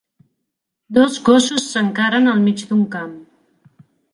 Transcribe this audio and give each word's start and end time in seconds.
Dos 0.97 1.19
gossos 1.27 1.67
s'encaren 1.73 2.33
al 2.33 2.43
mig 2.47 2.65
d'un 2.71 2.83
camp 2.97 3.17